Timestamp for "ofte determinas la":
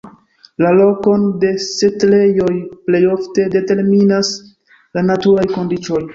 3.17-5.07